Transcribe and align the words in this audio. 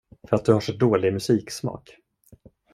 För 0.29 0.35
att 0.35 0.45
du 0.45 0.53
har 0.53 0.59
så 0.59 0.71
dålig 0.73 1.13
musiksmak. 1.13 1.97